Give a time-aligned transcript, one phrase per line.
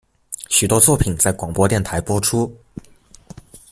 [0.49, 2.57] 许多作品在广播电台播出。